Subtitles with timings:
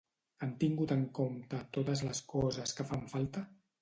[0.45, 3.45] Han tingut en compte totes les coses que fan falta?